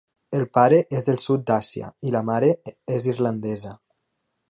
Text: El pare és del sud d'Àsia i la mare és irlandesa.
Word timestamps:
El 0.37 0.45
pare 0.57 0.79
és 0.99 1.05
del 1.09 1.19
sud 1.25 1.45
d'Àsia 1.51 1.91
i 2.11 2.17
la 2.17 2.25
mare 2.33 2.53
és 2.99 3.11
irlandesa. 3.15 3.79